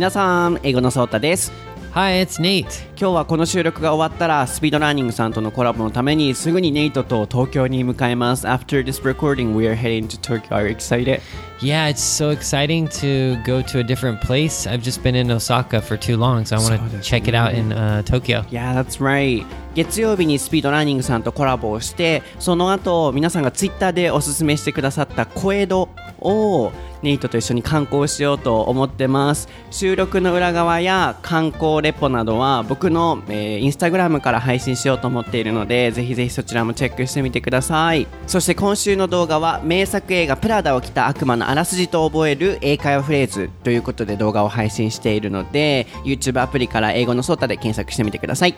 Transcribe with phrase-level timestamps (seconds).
[0.00, 1.52] 皆さん英語のソータです
[1.92, 2.64] Hi, it's Nate.
[2.98, 11.20] 今日はこの収録が終わったらスピードラーニングさんとのコラボのためにすぐにネイトと東京に向かいます After this recording we are heading to Tokyo Are you excited?
[11.60, 14.66] Yeah, it's so exciting to go to a different place.
[14.66, 17.52] I've just been in Osaka for too long, so I want to check it out
[17.52, 18.46] in uh, Tokyo.
[18.48, 19.44] Yeah, that's right.
[19.74, 25.88] 月曜日にスピードラーニングさんとコラボをしてその後皆さんがツイッターでおすすめしてくださった小江戸
[26.20, 29.48] をネイトと一緒に観光しようと思ってます。
[29.70, 38.06] 収録の裏側や観光レポなどは僕の、えー、インスタグラムから配信しようと思っているのでぜひぜひそちらもチェックしてみてください。
[38.26, 48.54] そして今週の動画は名作映画プラダを着た悪魔のあらすじと覚える英会話フレーズということで動画を配信しているので YouTube アプリから英語のソータで検索してみてください。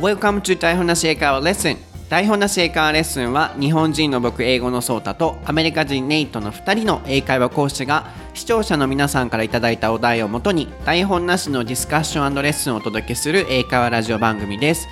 [0.00, 14.86] Welcome to 台本なし英会話レッスン台本なし英会話レッスンは日本人の僕英語のソータとアメリカ人ネイトの2人の英会話講師が視聴者の皆さんからいただいたお題をもとに台本なしのディスカッションレッスンをお届けする英会話ラジオ番組です。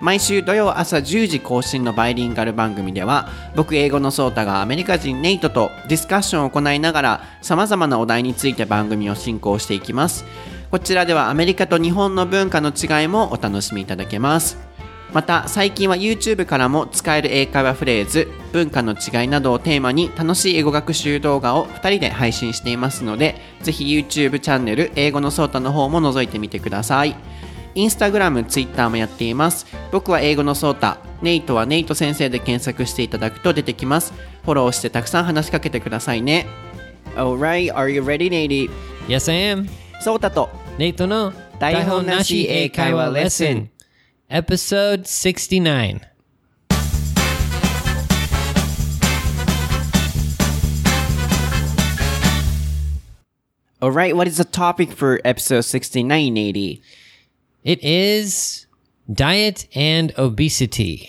[0.00, 10.24] 毎週土曜朝10時更新のバイリンガル番組では僕英語のソータがアメリカ人ネイトとディスカッションを行いながら様々なお題について番組を進行していきます。
[10.70, 14.68] こちらではアメリカと日本の文化の違いもお楽しみいただけます。
[15.12, 27.16] また最近は YouTube からも使える英会話フレーズ文化の違いなどをテーマに楽しい英語学習動画を2人で配信していますのでぜひ YouTube チャンネル英語のソータの方も覗いてみてください。
[27.74, 29.66] インスタグラム、ツイッターもやっています。
[29.92, 34.12] 僕は英語のソータネイトはネイト先生で検索していただくと出てきます。
[34.44, 36.46] フォローしてたくさん話しかけてくださいね。
[37.14, 38.70] Alright, are you ready, Nate?
[39.06, 39.68] Yes, I am.
[40.00, 43.70] ソータと Nate の台本なし英会話レッスン
[44.30, 46.04] Episode 69.
[53.80, 56.82] Alright, what is the topic for episode 69, 80?
[57.64, 58.66] It is
[59.10, 61.08] diet and obesity.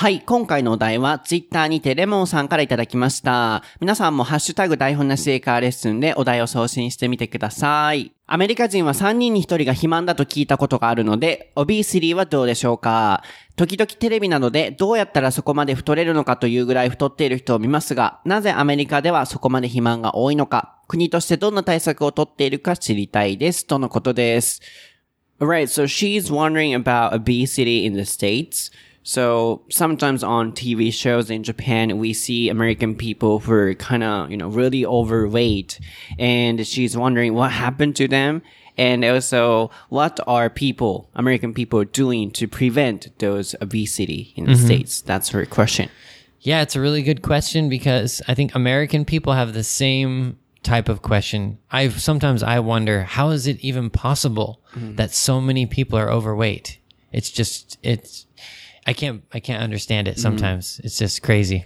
[0.00, 3.64] はい、今回のお題はツイッターにてレモンさんからいただきました。
[3.80, 8.12] 皆さんもハッシュタグ台本なし英会話レッスンでお題を送信してみてください。
[8.28, 13.24] アメリカ人は3人に1人が肥満だと聞いたことがあるので、オビーシリーはどうでしょうか
[13.56, 23.66] 時々テレビなどでどうやったらそこまで太れるのかというぐらい太っている人を見ますが、なぜアメリカではそこまで肥満が多いのか、国としてどんな対策をとっているか知りたいです。
[23.66, 24.62] とのことです。
[25.40, 28.70] Right, so she's wondering about obesity in the States.
[29.08, 34.30] So sometimes on TV shows in Japan, we see American people who are kind of,
[34.30, 35.80] you know, really overweight.
[36.18, 38.42] And she's wondering what happened to them.
[38.76, 44.66] And also, what are people, American people doing to prevent those obesity in the mm-hmm.
[44.66, 45.00] States?
[45.00, 45.88] That's her question.
[46.42, 50.90] Yeah, it's a really good question because I think American people have the same type
[50.90, 51.56] of question.
[51.70, 54.96] I sometimes I wonder how is it even possible mm-hmm.
[54.96, 56.78] that so many people are overweight?
[57.10, 58.26] It's just it's
[58.87, 60.81] I can't I can't understand it sometimes.
[60.83, 61.63] It's just crazy.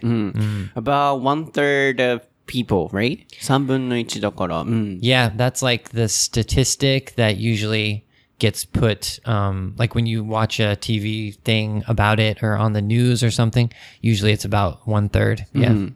[0.74, 3.26] About one third of people, right?
[3.40, 4.62] 3分の1だから。
[4.62, 4.98] うん。
[5.00, 8.04] Yeah, that's like the statistic that usually
[8.39, 12.81] gets put um like when you watch a TV thing about it or on the
[12.81, 13.69] news or something,
[14.01, 15.45] usually it's about one third.
[15.53, 15.93] Yeah.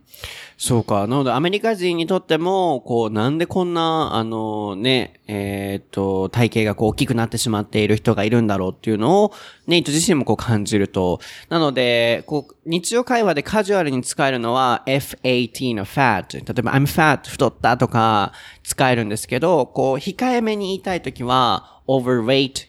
[0.57, 1.01] そうか。
[1.01, 9.33] なので、アメリカ人にとっても、こう、なんでこんな、あのね、えーっと、体型がこう大きくなってしまっている人がいるんだろうっていうのを、
[9.67, 11.19] ネイト自身もこう感じると。
[11.49, 16.33] なので、こう、日常会話でカジュアルに使えるのは FAT の fat。
[16.33, 18.33] 例えば、I'm fat 太ったとか
[18.63, 22.67] 使えるんですけど、こう、控えめに言いたいときは、overweight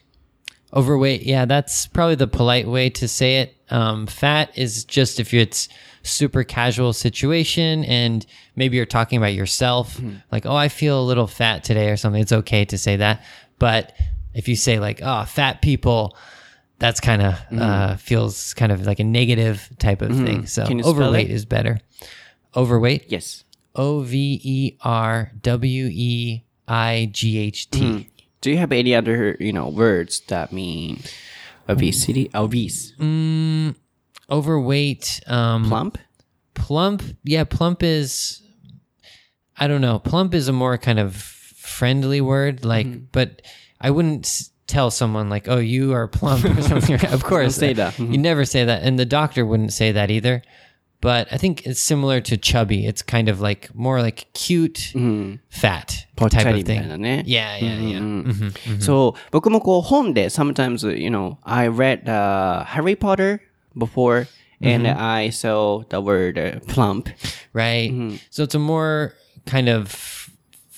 [0.75, 3.57] Overweight, yeah, that's probably the polite way to say it.
[3.71, 5.67] Um, fat is just if it's
[6.03, 9.99] super casual situation and maybe you're talking about yourself,
[10.31, 12.21] like, oh, I feel a little fat today or something.
[12.21, 13.25] It's okay to say that.
[13.59, 13.97] But
[14.35, 16.15] if you say like, oh, fat people,
[16.79, 20.45] that's kind of uh, feels kind of like a negative type of thing.
[20.47, 21.79] So Can you spell overweight is better.
[22.55, 23.45] Overweight, Yes.
[23.75, 28.08] O V E R W E I G H T.
[28.41, 31.03] Do you have any other, you know, words that mean
[31.69, 32.31] obesity?
[32.35, 32.93] Obese.
[32.99, 33.75] Mm,
[34.31, 35.99] overweight, um, Plump?
[36.55, 38.43] plump yeah plump is
[39.59, 43.05] i don't know plump is a more kind of friendly word like mm-hmm.
[43.13, 43.41] but
[43.81, 47.73] i wouldn't s- tell someone like oh you are plump or something of course say
[47.75, 47.95] that.
[47.95, 48.13] Mm-hmm.
[48.13, 50.43] you never say that and the doctor wouldn't say that either
[51.02, 54.94] but i think it's similar to chubby it's kind of like more like cute
[55.50, 57.24] fat type ぽっちゃり of みたい thing なね。
[57.28, 58.82] yeah yeah yeah Mhm.
[58.82, 63.40] そう、僕もこう本で sometimes, you know, I read uh, Harry Potter
[63.78, 64.28] before
[64.62, 67.10] and I saw the word uh, plump.
[67.54, 67.92] right?
[68.32, 69.14] So it's a more
[69.46, 70.30] kind of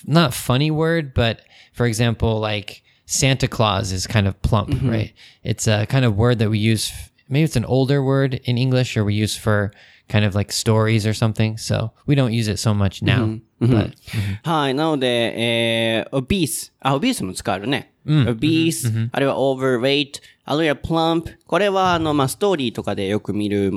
[0.07, 1.41] not funny word, but
[1.73, 5.13] for example, like Santa Claus is kind of plump, right?
[5.43, 6.89] It's a kind of word that we use.
[6.91, 9.71] f- Maybe it's an older word in English, or we use for
[10.10, 11.56] kind of like stories or something.
[11.56, 13.40] So we don't use it so much now.
[13.60, 13.94] But
[14.42, 14.74] はい。
[14.74, 15.06] なので、
[15.38, 16.72] えー、obese。
[16.80, 17.92] あ、obese も使えるね。
[18.06, 21.36] obese、あるいは overweight、あるいは plump。
[21.46, 23.72] これは、あの、まあ、ストーリーとかでよく見る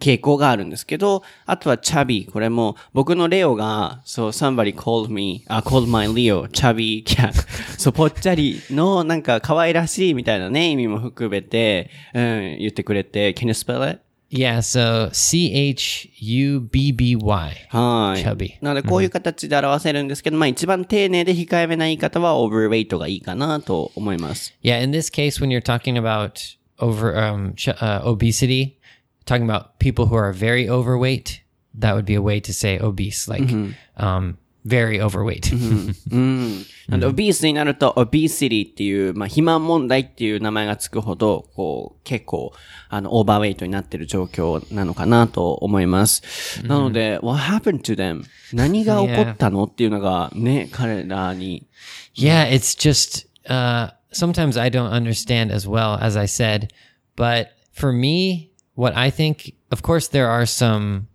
[0.00, 2.30] 傾向があるんですけど、あとは chubby。
[2.30, 7.32] これも、僕のレオが、そう、somebody called me, あ、called my Leo, chubby cat.
[7.76, 14.03] そう、ぽっちゃりの、なんか、可愛らしいみたいなね、意味も含めて、うん、言ってくれて、can you spell it?
[14.33, 17.67] yeah, so C H U B B Y.
[17.69, 18.23] はい。
[18.23, 24.53] chubby なので、こういう形で表せるんですけど、まあ一番丁寧で控えめな言い方は overweight がいいかなと思います。
[24.63, 28.77] Yeah, in this case, when you're talking about over um, ch- uh, obesity,
[29.25, 31.41] talking about people who are very overweight,
[31.77, 33.51] that would be a way to say obese, like
[33.97, 35.55] um, very overweight.
[36.11, 36.65] うん。
[36.89, 42.51] なんで、obese になると obesity っていう、まあ肥満問題っていう名前がつくほど、こう、結構、
[42.89, 46.61] あの、オーバーウェイトになってる状況なのかなと思います。
[46.65, 48.23] なので、what happened to them?
[48.53, 51.67] 何が起こったのっていうのがね、彼らに。
[52.15, 56.73] yeah, it's just uh, sometimes I don't understand as well, as I said.
[57.15, 61.07] But for me, what I think, of course, there are some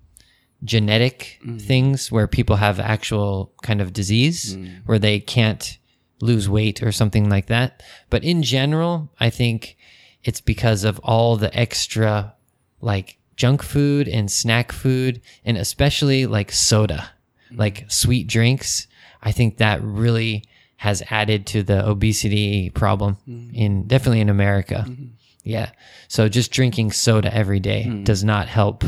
[0.63, 1.57] genetic mm-hmm.
[1.57, 4.81] things where people have actual kind of disease mm.
[4.85, 5.77] where they can't
[6.21, 7.81] lose weight or something like that.
[8.09, 9.77] But in general, I think
[10.23, 12.35] it's because of all the extra
[12.81, 17.09] like junk food and snack food and especially like soda,
[17.51, 17.57] mm.
[17.57, 18.87] like sweet drinks.
[19.21, 20.43] I think that really
[20.77, 23.53] has added to the obesity problem mm.
[23.53, 24.85] in definitely in America.
[24.87, 25.05] Mm-hmm.
[25.49, 25.71] Yeah.
[26.07, 28.83] So just drinking soda every day does not help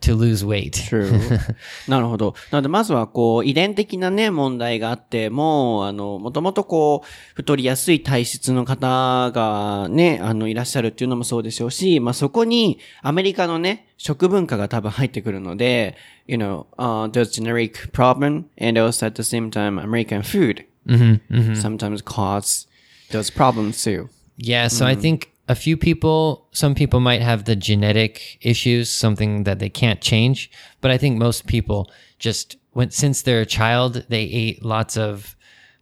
[0.00, 0.72] to lose weight.
[0.88, 1.38] True.
[1.86, 2.34] なるほど。
[2.50, 15.96] なので、まずは、こう、遺伝的なね、問題があって、もう、あの、もともとこう、太りやすい体質の方がね、あの、いらっしゃるっていうのもそうでしょうし、まあ、そこに、アメリカのね、食文化が多分入ってくるので、
[16.26, 20.64] you know, uh, there's generic problem, and also at the same time, American food
[21.54, 22.66] sometimes cause
[23.10, 24.08] those problems too.
[24.36, 29.44] Yeah, so I think a few people, some people might have the genetic issues, something
[29.44, 30.50] that they can't change,
[30.80, 35.36] but I think most people just went since they're a child, they ate lots of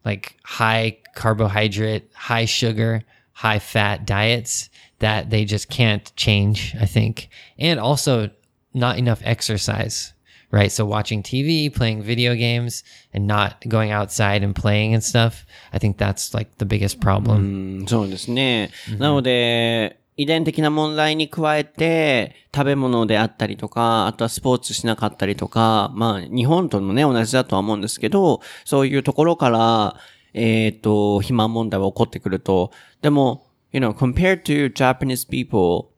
[0.05, 3.03] like high carbohydrate, high sugar,
[3.33, 4.71] high fat diets
[5.01, 7.29] that they just can't change, I think.
[7.59, 8.31] And also
[8.73, 10.13] not enough exercise.
[10.53, 10.71] Right.
[10.71, 15.45] So watching TV, playing video games and not going outside and playing and stuff.
[15.73, 17.37] I think that's like the biggest problem.
[17.37, 18.71] うんそうですね。
[18.99, 29.97] なので、遺伝的な問題に加えて、食べ物であったりとか、あとはスポーツしなかったりとか、まあ、日本ともね、同じだとは思うんですけど、そういうところから、
[30.33, 32.71] えっ、と、肥満問題は起こってくると、
[33.03, 35.91] でも、you know, compared to Japanese people,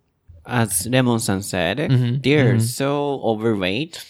[0.47, 4.03] as Lemon san said, they're so overweight.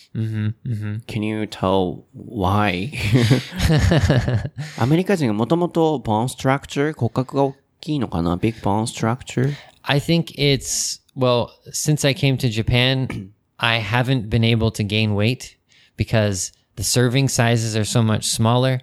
[1.08, 2.92] Can you tell why?
[4.78, 9.54] アメリカ人がもともと bone structure 骨格が大きいのかな ?big bone structure?
[9.84, 15.14] I think it's well, since I came to Japan, I haven't been able to gain
[15.14, 15.56] weight
[15.96, 18.82] because the serving sizes are so much smaller.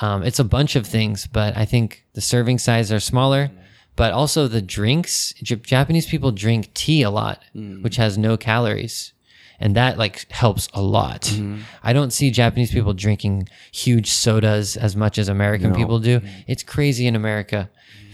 [0.00, 3.50] Um, it's a bunch of things, but I think the serving sizes are smaller.
[3.95, 5.33] But also the drinks.
[5.41, 7.81] J- Japanese people drink tea a lot, mm.
[7.81, 9.13] which has no calories.
[9.57, 11.21] And that like helps a lot.
[11.21, 11.61] Mm-hmm.
[11.81, 16.19] I don't see Japanese people drinking huge sodas as much as American people do.
[16.19, 16.41] Mm-hmm.
[16.47, 17.69] It's crazy in America.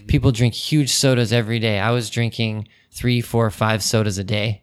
[0.06, 1.80] People drink huge sodas every day.
[1.80, 4.61] I was drinking three, four, five sodas a day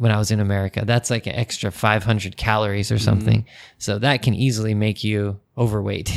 [0.00, 0.84] when I was in America.
[0.84, 3.44] That's like an extra 500 calories or something.
[3.78, 6.08] So that can easily make you overweight.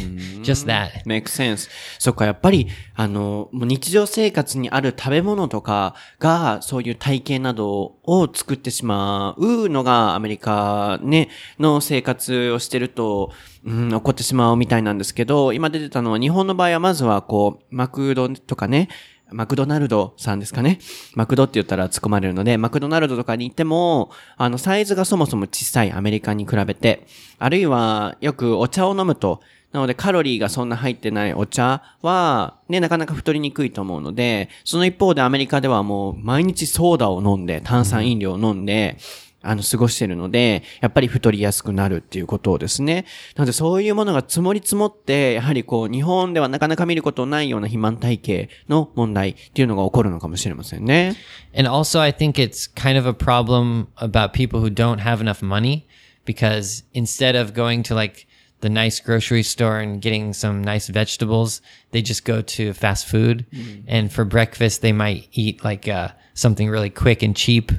[0.44, 1.06] Just that.
[1.06, 1.70] make sense.
[2.00, 13.32] そっか、やっぱり、あの、日常生活にある食べ物とかが、そういう体型などを作ってしまうのが、アメリカね、の生活をしてると、
[13.66, 18.90] うん、起こってしまうみたいなんですけど、今出てたのは、日本の場合はまずは、こう、マクドとかね、
[19.32, 20.80] マクドナルドさんですかね。
[21.16, 27.06] マクドって言ったら突っ込まれるので、マクドナルドとかに行っても、あの、サイズがそもそも小さいアメリカに比べて、
[27.40, 38.98] あるいは、よくお茶を飲むと、なのでカロリーがそんな入ってないお茶は、ね、なかなか太りにくいと思うので、その一方でアメリカではもう毎日ソーダを飲んで、炭酸飲料を飲んで、
[39.42, 43.06] あの、過ごしてるので、やっぱり太りやすくなるっていうことをですね。
[43.36, 51.16] なので、そういうものが積もり積もって、やはりこう、日本ではなかなか見ることないような肥満体型の問題っていうのが起こるのかもしれませんね。
[51.56, 55.86] And also, I think it's kind of a problem about people who don't have enough money
[56.26, 58.28] because instead of going to like
[58.62, 61.62] the nice grocery store and getting some nice vegetables.
[61.92, 63.46] They just go to fast food.
[63.88, 67.72] And for breakfast, they might eat like uh, something really quick and cheap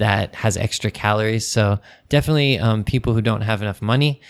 [0.00, 1.46] that has extra calories.
[1.46, 1.78] So
[2.08, 4.20] definitely um, people who don't have enough money,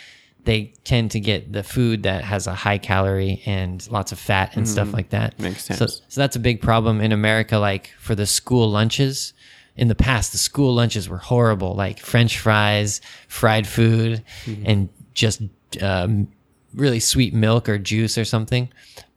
[0.45, 4.57] they tend to get the food that has a high calorie and lots of fat
[4.57, 5.39] and stuff like that.
[5.39, 5.79] Makes sense.
[5.79, 7.59] so so that's a big problem in America.
[7.59, 9.33] Like for the school lunches,
[9.77, 14.23] in the past, the school lunches were horrible, like French fries, fried food,
[14.65, 15.41] and just
[15.81, 16.29] um,
[16.75, 18.69] really sweet milk or juice or something.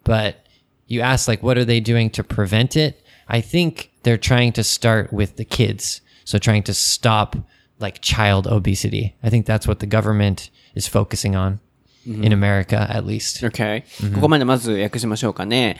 [0.03, 0.45] But
[0.87, 3.03] you ask, like, what are they doing to prevent it?
[3.27, 6.01] I think they're trying to start with the kids.
[6.25, 7.35] So trying to stop
[7.79, 9.15] like child obesity.
[9.23, 11.59] I think that's what the government is focusing on
[12.05, 13.45] in America, at least.
[13.45, 13.83] Okay.
[14.15, 15.77] ここまでまず訳しましょうかね。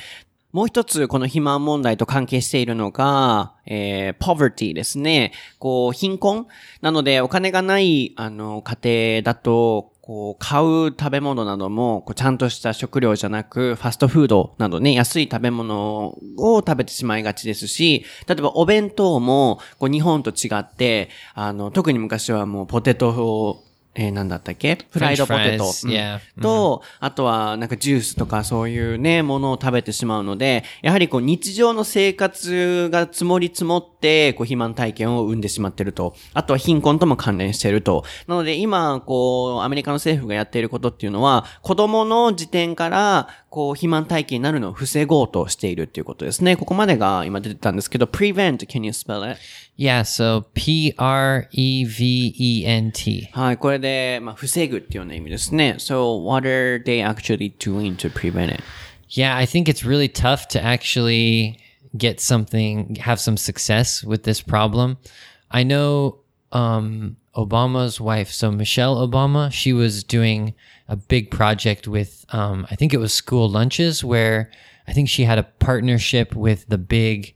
[0.53, 5.33] もう一つ、この肥満問題と関係しているのが、えー、poverty ですね。
[5.57, 6.45] こう、貧困
[6.81, 23.63] なので、お金がない、あの、家庭だと、こう、買う食べ物なども、こうちゃんとした食料じゃなく、ファストフードなどね、安い食べ物を食べてしまいがちですし、例えばお弁当も、こう、日本と違って、あの、特に昔はもうポテトを、
[23.95, 24.79] えー、なんだったっけ？
[24.89, 25.71] フライドポテト。
[26.41, 36.15] と、あとはなんかジュースとかそういうね、ものを食べてしまうので、やはりこう日常の生活が積もり積もって、こう肥満体験を生んでしまっていると。
[36.33, 38.03] あとは貧困とも関連していると。
[38.27, 46.55] なので今、こう、アメリカの政府がやっていることっていうのは、子供の時点から、こう、肥満体験になるのを防ごうとしているっていうことですね。
[46.55, 49.39] ここまでが今出てたんですけど、prevent, can you spell it?
[49.76, 53.28] Yeah, so P R E V E N T.
[53.32, 55.76] はい、これで、まあ、防ぐっていうような意味ですね。
[55.78, 58.62] So, what are they actually doing to prevent it?
[59.08, 61.58] Yeah, I think it's really tough to actually
[61.96, 64.98] get something, have some success with this problem.
[65.50, 66.18] I know
[66.52, 70.54] um, Obama's wife, so Michelle Obama, she was doing
[70.88, 74.50] a big project with, um, I think it was school lunches, where
[74.88, 77.34] I think she had a partnership with the big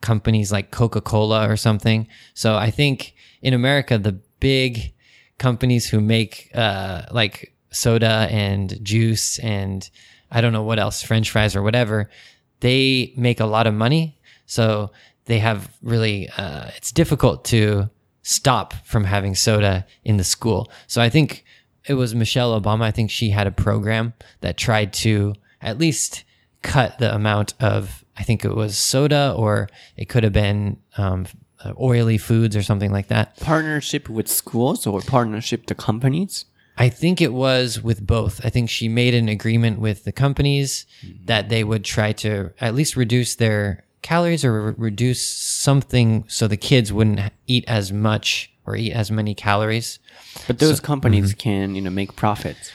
[0.00, 2.06] companies like Coca Cola or something.
[2.34, 4.92] So I think in America, the big
[5.38, 9.88] companies who make uh, like soda and juice and
[10.30, 12.10] I don't know what else, French fries or whatever,
[12.60, 14.18] they make a lot of money.
[14.46, 14.90] So
[15.26, 17.90] they have really, uh, it's difficult to
[18.22, 20.70] stop from having soda in the school.
[20.86, 21.44] So I think
[21.86, 22.82] it was Michelle Obama.
[22.82, 26.24] I think she had a program that tried to at least
[26.62, 31.26] cut the amount of, I think it was soda or it could have been um,
[31.80, 33.36] oily foods or something like that.
[33.38, 36.44] Partnership with schools or partnership to companies?
[36.76, 38.44] I think it was with both.
[38.44, 40.86] I think she made an agreement with the companies
[41.24, 46.46] that they would try to at least reduce their calories or re- reduce something so
[46.46, 49.98] the kids wouldn't eat as much or eat as many calories.
[50.46, 52.70] But those companies can, you know, make profits.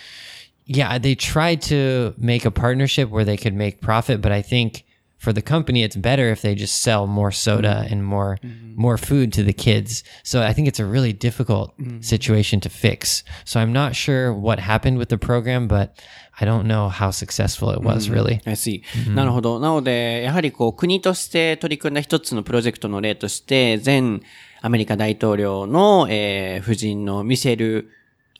[0.66, 4.84] Yeah, they tried to make a partnership where they could make profit, but I think
[5.23, 8.39] for the company it's better if they just sell more soda and more
[8.77, 10.05] more food to the kids.
[10.23, 13.25] So I think it's a really difficult situation to fix.
[13.45, 15.97] So I'm not sure what happened with the program, but
[16.41, 18.41] I don't know how successful it was really.
[18.47, 18.83] I see.
[19.13, 19.59] なるほど。
[19.59, 24.21] なので、やはりこう、国として取り組んだ一つのプロジェクトの例として、前
[24.61, 27.91] アメリカ大統領の、えー、夫人のミシェル・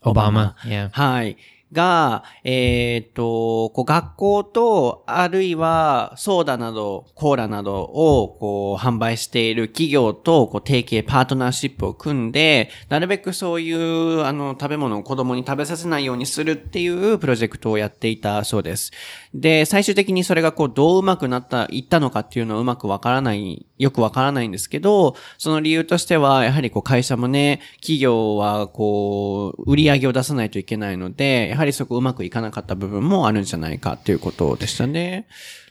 [0.03, 0.55] オバマ。
[0.65, 0.91] Obama, yeah.
[0.91, 1.37] はい。
[1.74, 18.92] が、えっ、と、こう学校と、あるいはソーダなど、コーラなどを、こう、販売している企業と、こう、提携、パートナーシップを組んで、なるべくそういう、あの、食べ物を子供に食べさせないようにするっていうプロジェクトをやっていたそうです。
[19.34, 35.27] で、最終的にそれがこう、どううまくなった、いったのかっていうのはうまくわからない、よくわからないんですけど、その理由としては、やはりこう、会社もね、企業はこう、売り上げを出さないといけないので、やはそこうまくいかなかった部分もあるんじゃないかっていうことでしたね。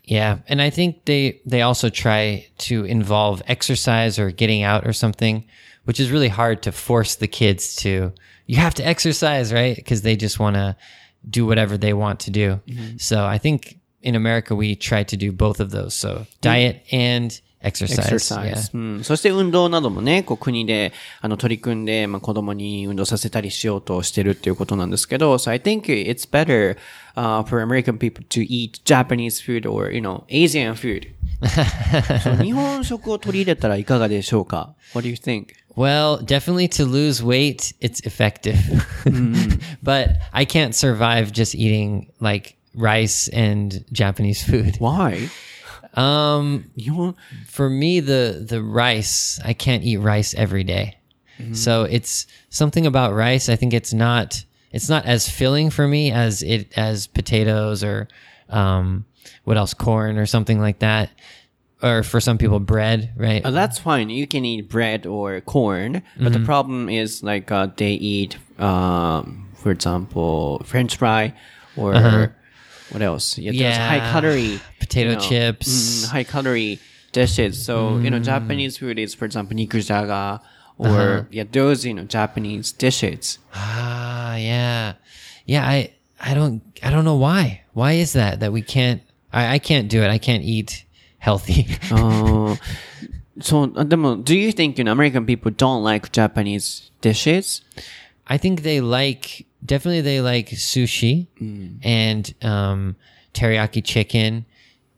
[0.07, 4.93] Yeah, and I think they they also try to involve exercise or getting out or
[4.93, 5.43] something,
[5.85, 8.13] which is really hard to force the kids to.
[8.45, 9.75] You have to exercise, right?
[9.75, 10.77] Because they just want to
[11.29, 12.61] do whatever they want to do.
[12.97, 15.93] So I think in America we try to do both of those.
[15.93, 18.70] So diet and exercise.
[18.76, 19.04] うん。
[19.04, 26.76] そして運動などもね、こう国で、あの、取り組んで、まあ、子供に運動させたりしようとしてるっていうことなんですけど、so I think it's better,
[27.16, 31.08] uh, for American people to eat Japanese food or, you know, Asian food.
[32.42, 35.54] 日本食を取り入れたらいかがでしょうか ?What do you think?
[35.74, 38.56] Well, definitely to lose weight, it's effective.
[39.82, 44.76] but I can't survive just eating like rice and Japanese food.
[44.78, 45.28] Why?
[45.94, 47.14] Um, 日本、
[47.46, 50.96] for me the the rice i can't eat rice every day.
[51.52, 56.10] so it's something about rice i think it's not it's not as filling for me
[56.10, 58.08] as it as potatoes or
[58.48, 59.04] um,
[59.44, 61.10] what else, corn or something like that.
[61.82, 63.44] Or for some people, bread, right?
[63.44, 64.08] Uh, that's fine.
[64.08, 69.48] You can eat bread or corn, but the problem is like uh, they eat, um,
[69.56, 71.34] for example, French fry
[71.76, 72.36] or
[72.92, 73.38] what else?
[73.38, 73.88] Yeah, yeah.
[73.88, 76.78] high calorie potato you know, chips, mm, high calorie
[77.12, 77.62] dishes.
[77.62, 78.04] So mm.
[78.04, 78.24] you know, mm.
[78.24, 80.40] Japanese food is, for example, nikujaga
[80.78, 81.24] or uh-huh.
[81.30, 83.38] yeah, those you know Japanese dishes.
[83.54, 84.94] Ah, yeah,
[85.46, 85.66] yeah.
[85.66, 87.62] I I don't I don't know why.
[87.72, 89.02] Why is that that we can't?
[89.32, 90.08] I I can't do it.
[90.08, 90.84] I can't eat
[91.18, 91.66] healthy.
[91.90, 92.58] oh.
[93.40, 97.62] So, uh, do you think you know, American people don't like Japanese dishes?
[98.26, 101.78] I think they like definitely they like sushi mm.
[101.82, 102.96] and um,
[103.34, 104.46] teriyaki chicken.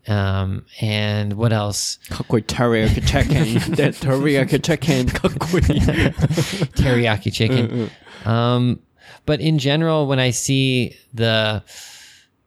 [0.07, 1.99] Um, and what else?
[2.11, 3.45] teriyaki chicken.
[3.93, 5.07] teriyaki chicken.
[6.77, 7.91] teriyaki chicken.
[8.27, 8.81] Um,
[9.27, 11.63] but in general, when I see the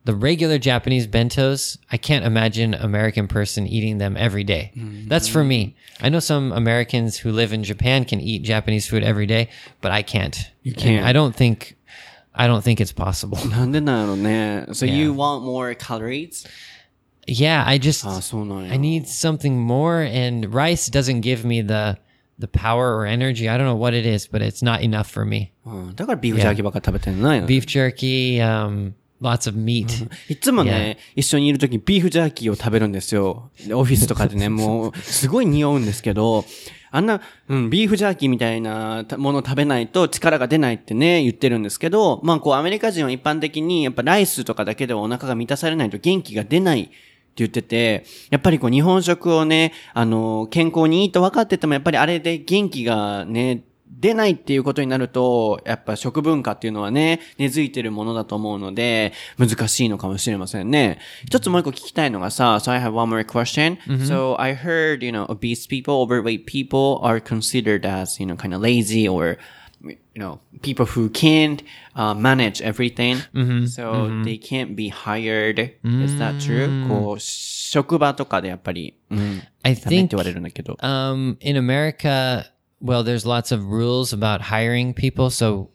[0.07, 4.71] the regular Japanese bentos, I can't imagine American person eating them every day.
[4.73, 5.09] Mm-hmm.
[5.09, 5.75] That's for me.
[5.99, 9.49] I know some Americans who live in Japan can eat Japanese food every day,
[9.81, 10.49] but I can't.
[10.63, 10.99] You can't.
[10.99, 11.75] And I don't think
[12.33, 13.37] I don't think it's possible.
[14.71, 14.93] so yeah.
[14.93, 16.47] you want more calories?
[17.27, 21.97] Yeah, I just ah, I need something more and rice doesn't give me the
[22.39, 23.49] the power or energy.
[23.49, 25.51] I don't know what it is, but it's not enough for me.
[25.65, 26.43] Uh, beef yeah.
[26.43, 26.61] jerky
[27.45, 30.09] beef jerky, um lots of meat.
[30.29, 33.49] いつもね、一緒にいるときビーフジャーキーを食べるんですよ。
[33.65, 36.45] でオフィスとかでね、 もう、すごい匂うんですけど、
[36.89, 46.91] あんな、うん、ビーフジャーキーみたいなたものを食べないと力が出ないってね、言ってるんですけど、まあこうアメリカ人は一般的にやっぱライスとかだけではお腹が満たされないと元気が出ないって
[47.37, 60.99] 言ってて、やっぱりこう日本食をね、あの、健康にいいと分かっててもやっぱりあれで元気がね、出ないっていうことになると、やっぱ食文化っていうのはね、根付いてるものだと思うので、難しいのかもしれませんね。
[61.25, 63.77] 一つもう一個聞きたいのがさ、so I have one more question.
[64.05, 68.53] So I heard, you know, obese people, overweight people are considered as, you know, kind
[68.53, 69.39] of lazy or,
[69.81, 71.63] you know, people who can't
[71.95, 73.17] uh, manage everything.
[73.67, 75.59] So they can't be hired.
[75.83, 76.87] Is that true?
[76.87, 80.77] こう、職場とかでやっぱり、うん、I think 言われるんだけど。
[80.81, 82.45] um, in America,
[82.79, 85.29] well, there's lots of rules about hiring people.
[85.29, 85.71] So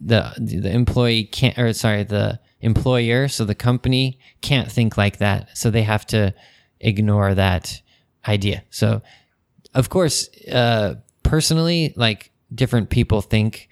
[0.00, 5.56] the the employee can't, or sorry, the employer, so the company can't think like that.
[5.56, 6.34] So they have to
[6.80, 7.80] ignore that
[8.26, 8.64] idea.
[8.70, 9.02] So,
[9.74, 13.68] of course, uh, personally, like different people think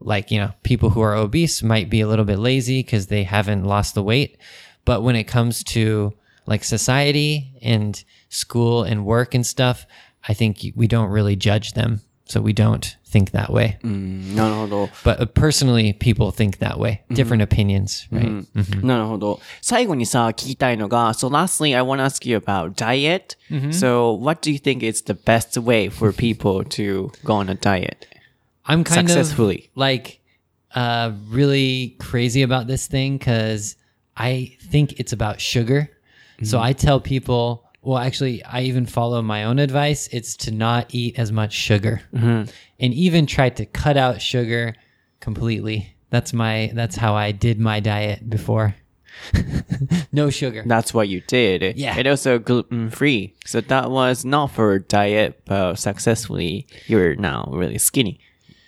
[0.00, 3.24] like you know people who are obese might be a little bit lazy because they
[3.24, 4.38] haven't lost the weight
[4.84, 6.12] but when it comes to
[6.46, 9.86] like society and school and work and stuff
[10.28, 14.89] i think we don't really judge them so we don't think that way なるほど。
[15.03, 18.45] but uh, personally people think that way different opinions right
[18.83, 19.39] なるほど。
[19.61, 23.37] 最後にさ、聞きたいのが、so lastly, I want to ask you about diet.
[23.71, 27.55] So what do you think is the best way for people to go on a
[27.55, 28.07] diet?
[28.65, 29.69] i'm kind Successfully.
[29.75, 30.21] of like
[30.73, 33.75] uh really crazy about this thing because
[34.15, 35.89] i think it's about sugar
[36.43, 40.86] so i tell people well actually i even follow my own advice it's to not
[40.94, 42.50] eat as much sugar mm-hmm.
[42.80, 44.74] and even try to cut out sugar
[45.20, 48.74] completely that's my that's how i did my diet before
[50.12, 51.76] no sugar That's what you did.
[51.76, 51.94] Yeah.
[51.96, 53.34] And also gluten free.
[53.44, 58.20] So that was not for diet, but successfully, you're now really skinny.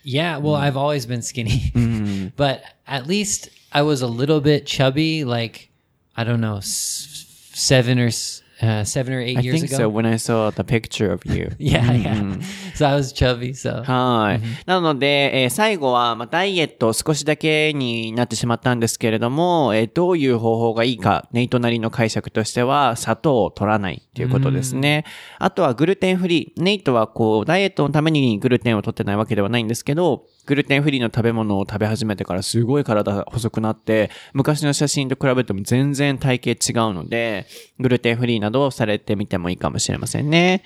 [0.03, 2.29] Yeah, well, I've always been skinny, mm-hmm.
[2.37, 5.25] but at least I was a little bit chubby.
[5.25, 5.70] Like
[6.16, 9.85] I don't know, s- seven or s- uh, seven or eight I years think ago.
[9.85, 11.51] so when I saw the picture of you.
[11.59, 12.37] Yeah, yeah.
[12.75, 13.53] So I was chubby.
[13.55, 14.40] So はい。
[14.66, 25.05] なので、えー最後は、まあ、ダイエット少しだけになってしまったんですけれども、えーどういう方法がいいか、ネイトなりの解釈としては、砂糖を取らないっていうことですね。
[25.38, 26.62] あとはグルテンフリー。
[26.62, 37.46] ネイトはこう、ダイエットのためにグルテンを取ってないわけではないんですけど、グルテンフリーの食べ物を食べ始めてからすごい体細くなって、昔の写真と比べても全然体型違うので、
[37.79, 40.62] グルテンフリーなどをされてみてもいいかもしれませんね。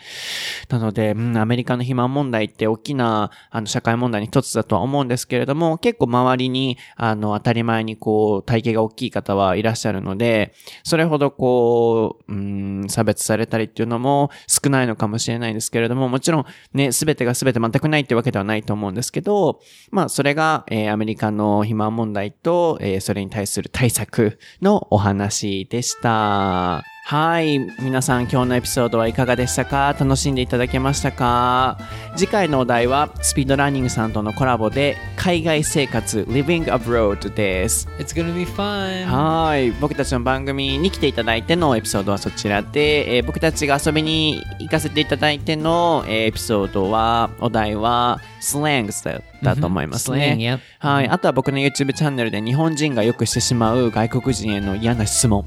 [0.68, 19.60] なので、うん、アメリカの肥満問題って大きな、あの、社会問題の一つだとは思うんですけれども、結構周りに、あの、当たり前にこう、体型が大きい方はいらっしゃるので、それほどこう、うん、差別されたりっていうのも少ないのかもしれないんですけれども、もちろんね、すべてがすべて全くないってわけではないと思うんですけど、
[19.90, 26.93] まあ、それが、えーアメリカの肥満問題と、えーそれに対する対策のお話でした。
[27.06, 27.58] はい。
[27.80, 29.94] 皆さん今日のエピソードはいかがでしたか？
[30.00, 31.76] 楽しんでいただけましたか？
[32.16, 37.88] 次回のお題はスピードランニングさんとのコラボで海外生活 Living Abroad です。
[37.98, 39.04] It's gonna be fun.
[39.04, 39.70] はい。
[39.72, 50.36] 僕たちの番組に来ていただいてのエピソードはそちらで、えー僕たちが遊びに行かせていただいての、えーエピソードは、お題は slangs だだと思いますね。
[50.38, 50.60] Slang, yep.
[50.78, 51.08] はい。
[51.08, 55.44] あとは僕の YouTube チャンネルで日本人がよくしてしまう外国人への嫌な質問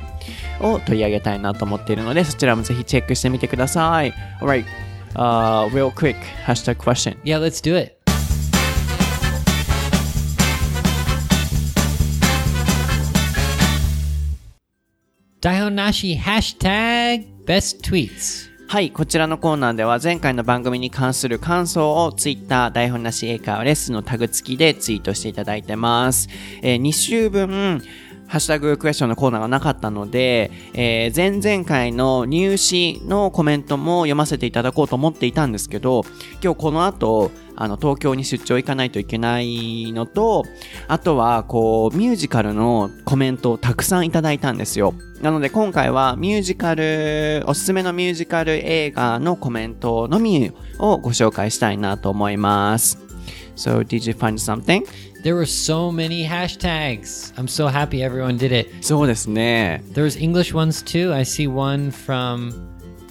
[0.61, 4.13] を取り上げたいなと思っているので、そちらもぜひチェックしてみてください。
[4.41, 4.65] Alright.
[5.15, 7.17] Uh, real quick, hashtag question.
[7.23, 7.97] Yeah, let's do it.
[15.41, 18.47] Daihonashi hashtag best tweets.
[18.69, 26.27] はい、こちらのコーナーでは前回の番組に関する感想を Twitter 台本なし英会話レッスンのタグ付きでツイートしていただいてます。
[26.61, 27.81] えー2週分、
[28.27, 36.03] ハッシュタグクエスチョンのコーナーがなかったので、えー前々回の入試のコメントも読ませていただこうと思っていたんですけど、
[36.43, 40.43] 今日この後、あの、東京に出張行かないといけないのと、
[40.87, 44.93] あとは、こう、ミュージカルのコメントをたくさんいただいたんですよ。
[45.21, 53.06] なので今回はミュージカル、おすすめのミュージカル映画のコメントのみをご紹介したいなと思います。
[53.56, 54.84] So, did you find something?
[55.22, 57.32] There were so many hashtags.
[57.36, 58.68] I'm so happy everyone did it.
[58.80, 59.82] そうですね。
[59.92, 61.12] There was English ones too.
[61.12, 62.52] I see one from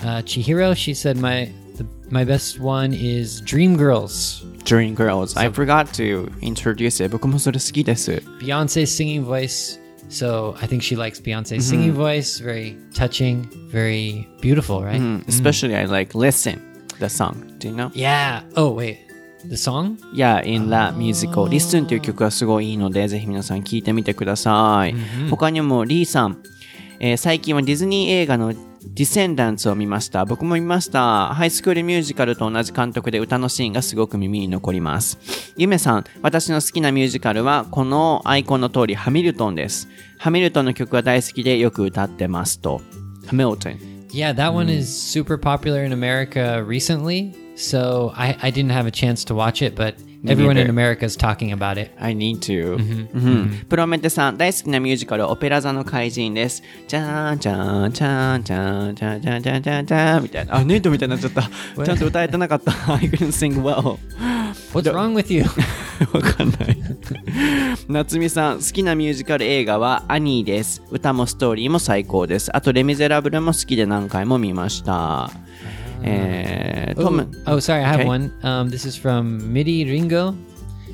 [0.02, 0.76] uh, Chihiro.
[0.76, 4.43] She said my the, my best one is Dream Girls.
[4.65, 5.36] Dream Girls.
[5.38, 7.10] I forgot to introduce it.
[7.10, 8.21] 僕もそれ好きです。
[8.41, 9.80] Beyonce's singing voice.
[10.10, 12.43] So I think she likes Beyonce's singing voice.
[12.43, 15.00] Very touching, very beautiful, right?
[15.30, 16.60] Especially I like Listen,
[17.00, 17.54] the song.
[17.60, 17.91] Do you know?
[17.93, 18.41] Yeah.
[18.58, 19.00] Oh wait,
[19.48, 19.98] the song?
[20.12, 21.48] Yeah, in La Musical.
[21.48, 24.94] Listen という曲がすごいいいので、ぜひ皆さん聴いてみてください。
[25.30, 26.38] 他にもリーさん、
[27.00, 30.24] えー最近はディズニー映画のディセンダンツを見ました。
[30.24, 31.35] 僕も見ました。
[31.35, 35.18] ハイスクールミュージカルと同じ監督で歌のシーンがすごく耳に残ります。
[35.56, 39.88] ゆめさん、私の好きなミュージカルはこのアイコンの通りハミルトンです。
[40.18, 42.80] ハミルトンの曲が大好きでよく歌ってますと。
[43.26, 43.96] ハミルトン。
[44.12, 47.45] Yeah, that one is super popular in America recently.
[47.57, 49.95] So I, I didn't have a chance to watch it, but
[50.29, 50.69] everyone in.
[50.69, 51.90] America is talking about it.
[51.99, 52.77] I need to.
[52.77, 56.62] うんプロメテさん、大好きなミュージカル、オペラ座の怪人です。
[56.87, 60.57] じゃーん、じゃーん、じゃーん、じゃーん、じゃーん、じゃーん、じゃーん、じゃーん、じゃーん、みたいな。
[60.57, 61.42] あ、ネイトみたいになっちゃった。
[61.85, 62.73] ちゃんと歌えてなかった。
[62.92, 63.99] I couldn't sing well.
[64.73, 65.45] What's wrong with you?
[66.12, 66.77] わかんない。
[67.88, 70.83] 夏美さん、好きなミュージカル映画はアニーです。
[70.90, 72.55] 歌もストーリーも最高です。
[72.55, 75.31] あと、レ・ミゼラブルも好きで何回も見ました。
[76.04, 77.28] えー、ト Oh, ム。
[77.47, 78.08] oh, sorry, I have Okay.
[78.08, 78.32] one.
[78.43, 80.34] Um, this is from Midi Ringo.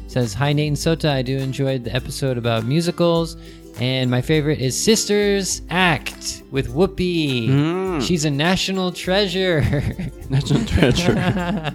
[0.07, 1.09] says, Hi, Nate and Sota.
[1.11, 3.37] I do enjoy the episode about musicals.
[3.79, 8.01] And my favorite is Sisters Act with Whoopi.
[8.01, 9.61] She's a national treasure.
[10.29, 11.13] National Treasure。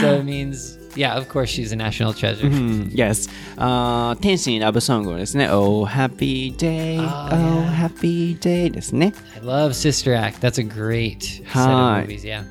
[0.00, 2.48] so it means, yeah, of course, she's a national treasure.
[2.48, 3.28] Yes.
[3.58, 5.48] あー天使にラブソングをですね。
[5.50, 6.96] Oh, happy day.
[7.00, 7.88] Ah, oh, yeah.
[7.88, 9.12] happy day ですね。
[9.36, 10.40] I love Sister Act.
[10.40, 12.00] That's a great set Hi.
[12.02, 12.24] of movies.
[12.24, 12.44] Yeah.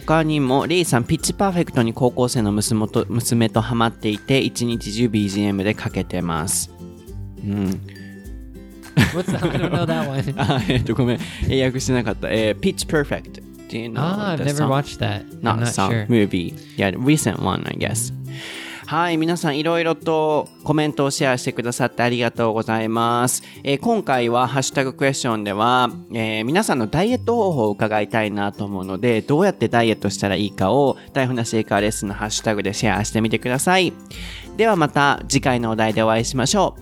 [0.00, 6.70] 他にも、レイさん、ピッチパーフェクトに高校生の娘と娘とハマっていて、一日中 BGM でかけてます。
[7.44, 7.80] うん。
[9.14, 9.44] What's that?
[9.44, 10.34] I don't know that one.
[10.38, 11.18] あ、えっと、ごめん。
[11.48, 12.28] 英訳してなかった。
[12.30, 13.42] えー、Pitch Perfect.
[13.68, 15.24] Do you know Ah, I've never watched that.
[15.40, 16.06] Not not song, sure.
[16.08, 16.54] movie.
[16.76, 18.12] Yeah, recent one, I guess.
[18.92, 23.42] はい、皆さんいろいろとコメントをシェアしてくださってありがとうございます。
[23.64, 33.94] えー今回はハッシュタグクエスチョンでは、えー皆さんのダイエット方法を伺いたいなと思うので、どうやってダイエットしたらいいかを台本なしエカーレッスンのハッシュタグでシェアしてみてください。
[34.58, 36.76] ではまた次回のお題でお会いしましょ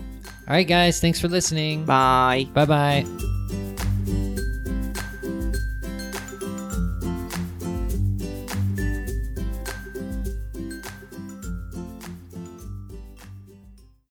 [0.49, 1.01] All right, guys.
[1.01, 1.85] Thanks for listening.
[1.85, 1.87] う。
[1.87, 2.49] バイ。
[2.53, 3.40] Bye bye.